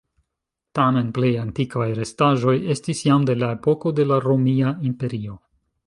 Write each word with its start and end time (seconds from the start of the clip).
Tamen 0.77 1.11
plej 1.17 1.29
antikvaj 1.41 1.87
restaĵoj 1.99 2.57
estis 2.77 3.05
jam 3.09 3.29
de 3.31 3.37
la 3.43 3.51
epoko 3.61 3.97
de 4.01 4.11
la 4.15 4.23
Romia 4.29 4.77
Imperio. 4.93 5.41